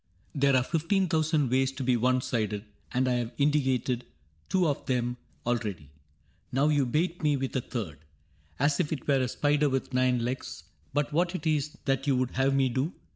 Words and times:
There 0.33 0.55
are 0.55 0.63
fifteen 0.63 1.07
thousand 1.07 1.51
ways 1.51 1.71
to 1.73 1.83
be 1.83 1.95
one 1.95 2.21
sided. 2.21 2.65
And 2.91 3.07
I 3.07 3.13
have 3.17 3.33
indicated 3.37 4.03
two 4.49 4.67
of 4.67 4.83
them 4.87 5.17
Already. 5.45 5.91
Now 6.51 6.69
you 6.69 6.87
bait 6.87 7.21
me 7.21 7.37
with 7.37 7.55
a 7.55 7.61
third— 7.61 7.99
As 8.59 8.79
if 8.79 8.91
it 8.91 9.07
were 9.07 9.21
a 9.21 9.27
spider 9.27 9.69
with 9.69 9.93
nine 9.93 10.25
legs; 10.25 10.63
But 10.91 11.13
what 11.13 11.35
it 11.35 11.45
is 11.45 11.77
that 11.85 12.07
you 12.07 12.15
would 12.17 12.31
have 12.31 12.55
me 12.55 12.67
do. 12.69 12.93